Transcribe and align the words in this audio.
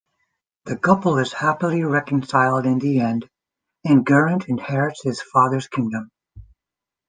The 0.65 0.77
couple 0.77 1.19
is 1.19 1.31
happily 1.31 1.83
reconciled 1.83 2.65
in 2.65 2.79
the 2.79 3.01
end, 3.01 3.29
and 3.85 4.03
Geraint 4.07 4.49
inherits 4.49 5.03
his 5.03 5.21
father's 5.21 5.67
kingdom. 5.67 6.09